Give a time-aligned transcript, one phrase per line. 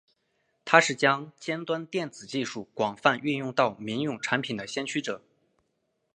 [0.65, 5.21] 他是将尖端电子技术广泛运用到民用产品的先驱者。